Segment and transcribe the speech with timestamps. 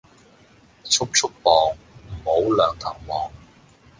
[0.83, 1.53] 速速磅，
[2.07, 3.31] 唔好兩頭望